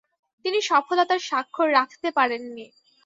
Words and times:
তিনি 0.45 0.59
সফলতার 0.69 1.21
স্বাক্ষর 1.27 1.67
রাখতে 1.71 2.07
পারেননি। 2.11 2.65